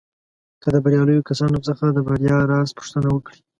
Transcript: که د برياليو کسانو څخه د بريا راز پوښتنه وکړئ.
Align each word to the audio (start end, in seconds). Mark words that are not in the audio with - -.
که 0.61 0.67
د 0.73 0.75
برياليو 0.83 1.25
کسانو 1.29 1.57
څخه 1.67 1.85
د 1.91 1.97
بريا 2.07 2.37
راز 2.51 2.69
پوښتنه 2.77 3.07
وکړئ. 3.11 3.39